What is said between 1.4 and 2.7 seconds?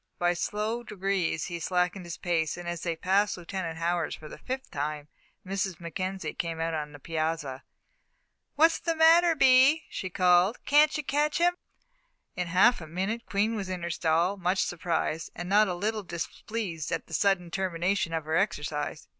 he slackened his pace, and